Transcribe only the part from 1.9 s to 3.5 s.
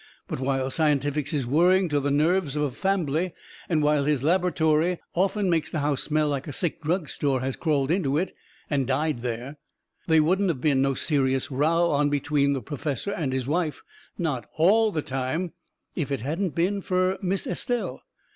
the nerves of a fambly,